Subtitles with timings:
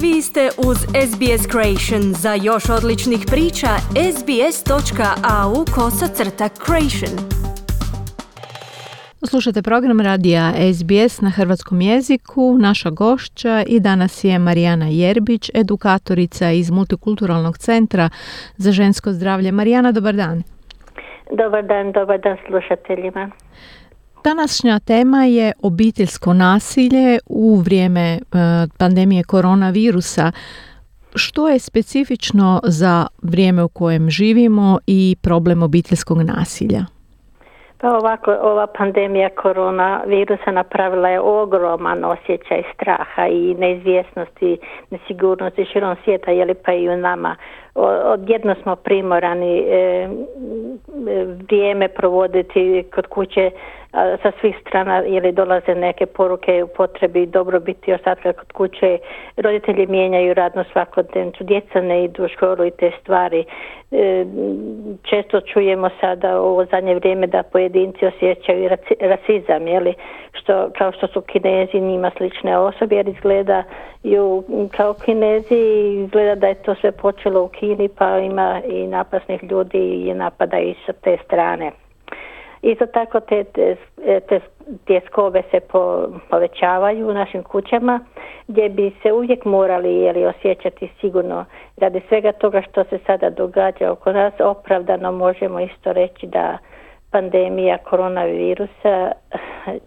[0.00, 2.02] Vi ste uz SBS Creation.
[2.22, 3.72] Za još odličnih priča,
[4.16, 7.14] sbs.au kosacrta creation.
[9.30, 12.56] Slušate program radija SBS na hrvatskom jeziku.
[12.58, 18.10] Naša gošća i danas je Marijana Jerbić, edukatorica iz Multikulturalnog centra
[18.56, 19.52] za žensko zdravlje.
[19.52, 20.42] Marijana, dobar dan.
[21.30, 23.30] Dobar dan, dobar dan slušateljima.
[24.30, 28.18] Današnja tema je obiteljsko nasilje u vrijeme e,
[28.78, 30.32] pandemije koronavirusa.
[31.14, 36.82] Što je specifično za vrijeme u kojem živimo i problem obiteljskog nasilja?
[37.80, 44.58] Pa ovako, ova pandemija koronavirusa napravila je ogroman osjećaj straha i neizvjesnosti,
[44.90, 47.36] nesigurnosti širom svijeta, je li pa i u nama.
[48.04, 50.08] Odjedno smo primorani e,
[51.48, 53.50] vrijeme provoditi kod kuće
[54.22, 58.98] sa svih strana ili dolaze neke poruke u potrebi dobrobiti ostatka kod kuće.
[59.36, 63.44] Roditelji mijenjaju radnu svakodnevnicu, djeca ne idu u školu i te stvari.
[63.90, 64.24] E,
[65.02, 68.68] često čujemo sada u zadnje vrijeme da pojedinci osjećaju
[69.00, 69.94] rasizam, jeli,
[70.32, 73.62] što, kao što su kinezi njima slične osobe, jer izgleda
[74.02, 74.44] ju,
[74.76, 75.58] kao kinezi
[76.04, 77.65] izgleda da je to sve počelo u Kini
[77.98, 81.72] pa ima i napasnih ljudi i napada i sa te strane.
[82.62, 83.76] Isto tako te, te,
[84.86, 85.00] te
[85.50, 88.00] se po, povećavaju u našim kućama
[88.48, 91.44] gdje bi se uvijek morali jeli, osjećati sigurno
[91.76, 96.58] radi svega toga što se sada događa oko nas opravdano možemo isto reći da
[97.10, 99.12] pandemija koronavirusa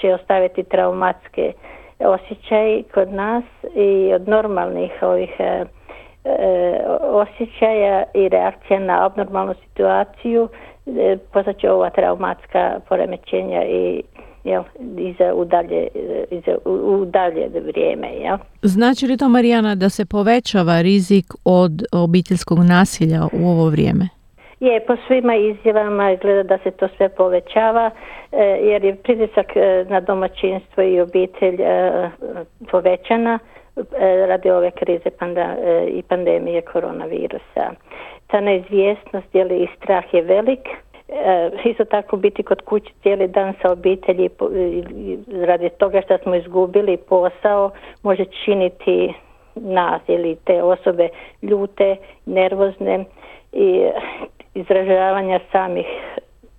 [0.00, 1.52] će ostaviti traumatske
[1.98, 5.30] osjećaje kod nas i od normalnih ovih
[7.00, 10.48] osjećaja i reakcija na abnormalnu situaciju
[10.86, 11.16] E,
[11.60, 14.02] će ova traumatska poremećenja i
[14.44, 14.62] jel,
[14.98, 15.88] i za udalje,
[16.30, 18.08] i za udalje vrijeme.
[18.08, 18.36] Jel.
[18.62, 24.08] Znači li to, Marijana, da se povećava rizik od obiteljskog nasilja u ovo vrijeme?
[24.60, 27.90] Je, po svima izjavama izgleda da se to sve povećava,
[28.32, 31.58] e, jer je pritisak e, na domaćinstvo i obitelj
[32.70, 33.38] povećana
[34.28, 35.10] radi ove krize
[35.88, 37.70] i pandemije koronavirusa
[38.34, 40.68] ta neizvjesnost li i strah je velik.
[41.08, 44.28] E, isto tako biti kod kuće cijeli dan sa obitelji
[45.46, 47.70] radi toga što smo izgubili posao
[48.02, 49.14] može činiti
[49.54, 51.08] nas ili te osobe
[51.42, 51.96] ljute,
[52.26, 53.04] nervozne
[53.52, 53.88] i
[54.54, 55.86] izražavanja samih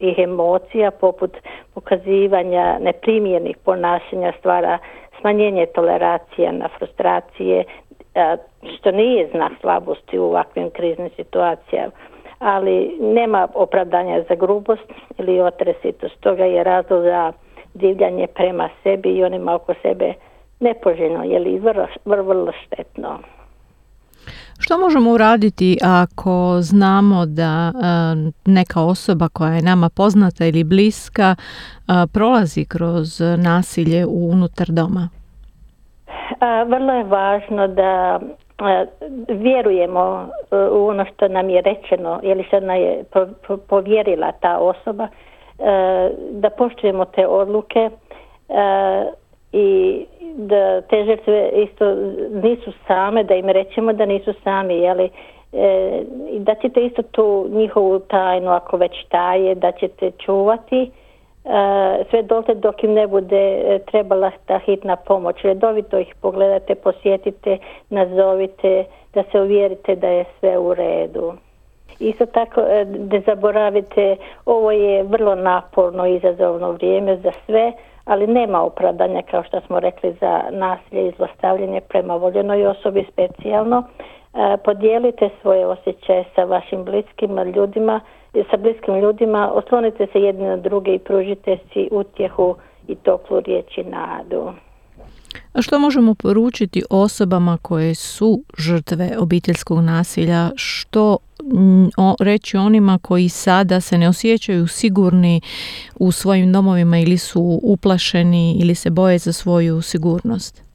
[0.00, 1.36] ih emocija poput
[1.74, 4.78] pokazivanja neprimjernih ponašanja stvara
[5.20, 7.64] smanjenje toleracije na frustracije,
[8.78, 11.92] što nije znak slabosti u ovakvim kriznim situacijama,
[12.38, 16.20] ali nema opravdanja za grubost ili otresitost.
[16.20, 17.32] Toga je razlog za
[17.74, 20.14] divljanje prema sebi i onima oko sebe
[20.60, 23.18] nepoželjno, je li vrlo, vrlo štetno.
[24.58, 27.72] Što možemo uraditi ako znamo da
[28.46, 31.36] neka osoba koja je nama poznata ili bliska
[32.12, 35.08] prolazi kroz nasilje unutar doma?
[36.66, 38.20] vrlo je važno da
[39.28, 43.04] vjerujemo e, u ono što nam je rečeno, ili se nam je
[43.68, 47.90] povjerila ta osoba, e, da poštujemo te odluke e,
[49.52, 50.06] i
[50.38, 51.94] da te žrtve isto
[52.42, 55.10] nisu same, da im rećemo da nisu sami, jeli,
[56.38, 60.90] da ćete isto tu njihovu tajnu, ako već taje, da ćete čuvati
[62.10, 65.36] sve dotle dok im ne bude e, trebala ta hitna pomoć.
[65.42, 67.58] Redovito ih pogledate, posjetite,
[67.90, 68.84] nazovite,
[69.14, 71.32] da se uvjerite da je sve u redu.
[72.00, 74.16] Isto tako e, ne zaboravite,
[74.46, 77.72] ovo je vrlo naporno izazovno vrijeme za sve,
[78.04, 83.82] ali nema opravdanja kao što smo rekli za nasilje i zlostavljanje prema voljenoj osobi specijalno.
[84.34, 88.00] E, podijelite svoje osjećaje sa vašim bliskim ljudima
[88.50, 92.56] sa bliskim ljudima, oslonite se jedni na druge i pružite si utjehu
[92.88, 94.52] i toplu riječ i nadu.
[95.52, 100.50] A što možemo poručiti osobama koje su žrtve obiteljskog nasilja?
[100.56, 101.18] Što
[102.20, 105.40] reći onima koji sada se ne osjećaju sigurni
[106.00, 110.68] u svojim domovima ili su uplašeni ili se boje za svoju sigurnost?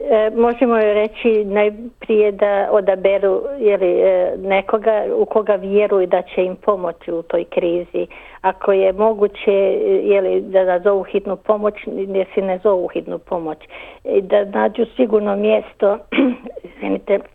[0.00, 6.56] E, možemo reći najprije da odaberu jeli, e, nekoga u koga vjeruju da će im
[6.56, 8.06] pomoći u toj krizi.
[8.40, 9.52] Ako je moguće
[10.02, 13.58] jeli, da nazovu hitnu pomoć, ne si ne zovu hitnu pomoć.
[14.04, 15.98] I da nađu sigurno mjesto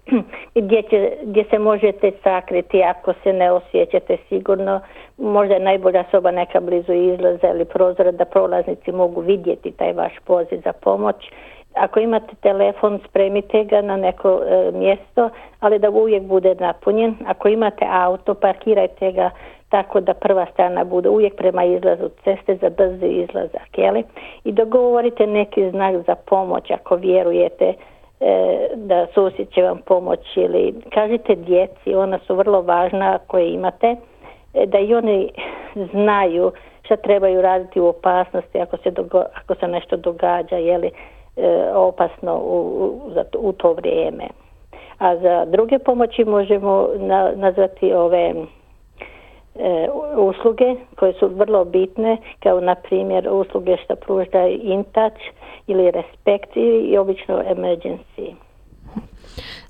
[0.56, 4.82] gdje, će, gdje se možete sakriti ako se ne osjećate sigurno.
[5.18, 10.14] Možda je najbolja soba neka blizu izlaza ili prozora da prolaznici mogu vidjeti taj vaš
[10.26, 11.16] poziv za pomoć
[11.76, 15.30] ako imate telefon spremite ga na neko e, mjesto,
[15.60, 17.16] ali da uvijek bude napunjen.
[17.28, 19.30] Ako imate auto parkirajte ga
[19.70, 24.04] tako da prva strana bude uvijek prema izlazu ceste za brzi izlazak, jeli?
[24.44, 27.74] I dogovorite neki znak za pomoć ako vjerujete
[28.76, 33.96] da susjed će vam pomoći ili kažite djeci, ona su vrlo važna koje imate,
[34.54, 35.32] e, da i oni
[35.92, 36.52] znaju
[36.84, 38.92] šta trebaju raditi u opasnosti ako se,
[39.34, 44.28] ako se nešto događa, jeli e, opasno u, u, u to vrijeme.
[44.98, 46.88] A za druge pomoći možemo
[47.36, 48.34] nazvati ove
[49.56, 55.22] e, usluge koje su vrlo bitne, kao na primjer usluge što pruža InTouch
[55.68, 56.58] ili Respect
[56.92, 58.34] i obično Emergency.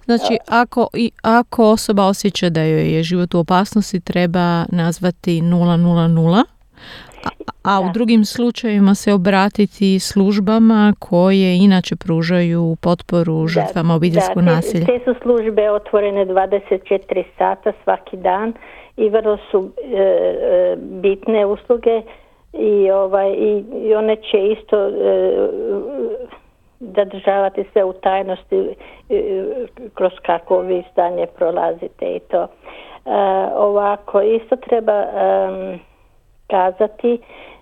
[0.06, 6.44] Znači, ako, i, ako osoba osjeća da joj je život u opasnosti, treba nazvati 000,
[7.64, 14.86] a, u drugim slučajevima se obratiti službama koje inače pružaju potporu žrtvama obiteljskog nasilja.
[14.86, 18.54] Te su službe otvorene 24 sata svaki dan
[18.98, 22.02] i vrlo su e, e, bitne usluge
[22.54, 24.92] i ovaj i, one će isto e,
[26.80, 28.76] zadržavati sve u tajnosti
[29.10, 29.46] e,
[29.94, 32.48] kroz kako vi stanje prolazite i to.
[33.56, 35.06] ovako isto treba
[36.48, 37.20] kazati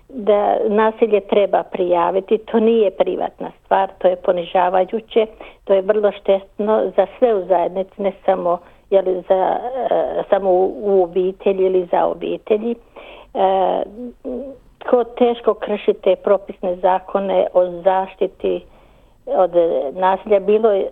[0.08, 5.26] da nasilje treba prijaviti, to nije privatna stvar, to je ponižavajuće,
[5.64, 8.58] to je vrlo štetno za sve u zajednici, ne samo
[8.92, 9.58] jeli, za,
[9.90, 12.74] e, samo u, obitelji ili za obitelji.
[13.34, 13.82] E,
[14.90, 18.64] ko teško krši te propisne zakone o zaštiti
[19.26, 19.50] od
[19.92, 20.90] nasilja, bilo je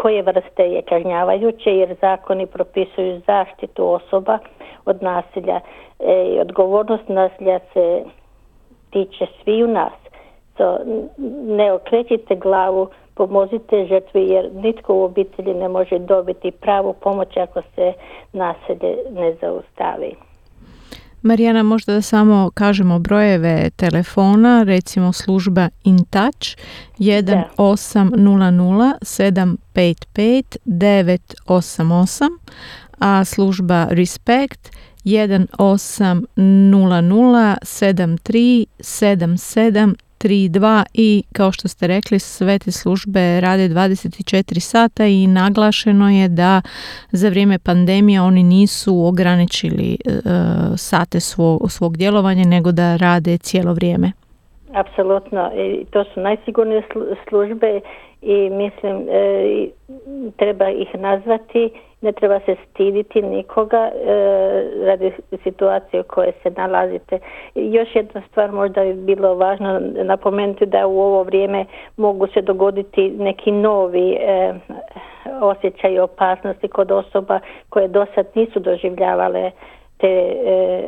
[0.00, 4.38] koje vrste je kažnjavajuće jer zakoni propisuju zaštitu osoba
[4.84, 5.60] od nasilja
[6.00, 8.04] e, i odgovornost nasilja se
[8.90, 9.92] tiče svi u nas.
[10.56, 10.78] So,
[11.56, 17.62] ne okrećite glavu, pomozite žrtvi jer nitko u obitelji ne može dobiti pravu pomoć ako
[17.74, 17.92] se
[18.32, 20.14] nasilje ne zaustavi.
[21.22, 26.56] Marijana, možda da samo kažemo brojeve telefona, recimo služba InTouch
[26.98, 32.38] 1800 755 988,
[32.98, 34.76] a služba Respect
[40.28, 46.28] 1800 i kao što ste rekli sve te službe rade 24 sata i naglašeno je
[46.28, 46.62] da
[47.12, 50.12] za vrijeme pandemije oni nisu ograničili uh,
[50.76, 54.12] sate svog, svog djelovanja nego da rade cijelo vrijeme.
[54.72, 56.82] Apsolutno, i to su najsigurnije
[57.28, 57.80] službe
[58.22, 59.68] i mislim e,
[60.36, 61.70] treba ih nazvati
[62.00, 64.14] ne treba se stiditi nikoga e,
[64.84, 65.12] radi
[65.42, 67.18] situacije u kojoj se nalazite.
[67.54, 71.64] Još jedna stvar možda bi bilo važno napomenuti da u ovo vrijeme
[71.96, 74.54] mogu se dogoditi neki novi e,
[75.40, 79.50] osjećaj opasnosti kod osoba koje do sad nisu doživljavale
[79.98, 80.82] te, e,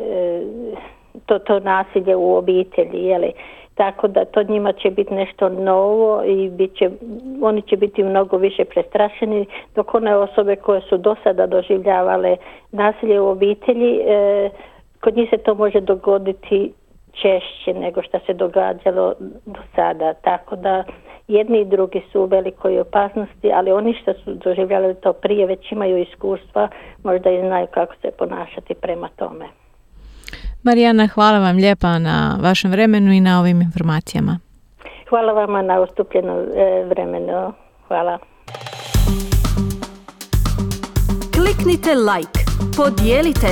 [1.27, 3.05] to, to nasilje u obitelji.
[3.05, 3.33] Jeli
[3.79, 6.91] tako da to njima će biti nešto novo i bit će,
[7.43, 12.37] oni će biti mnogo više prestrašeni dok one osobe koje su do sada doživljavale
[12.73, 14.01] nasilje u obitelji.
[14.07, 14.51] E,
[15.01, 16.73] kod njih se to može dogoditi
[17.13, 19.15] češće nego što se događalo
[19.47, 20.15] do sada.
[20.15, 20.85] Tako da
[21.29, 25.73] jedni i drugi su u velikoj opasnosti ali oni što su doživljavali to prije već
[25.73, 26.69] imaju iskustva
[27.05, 29.45] možda i znaju kako se ponašati prema tome
[30.63, 34.39] Marijana, hvala vam lijepa na vašem vremenu i na ovim informacijama.
[35.09, 37.53] Hvala vama na ustupljeno e, vremenu.
[37.89, 38.19] Hvala.
[41.35, 42.41] Kliknite like,
[42.77, 43.47] podijelite,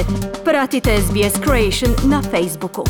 [0.45, 2.85] pratite SBS Creation na Facebooku.